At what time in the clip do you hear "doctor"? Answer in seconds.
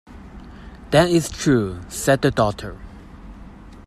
2.31-2.79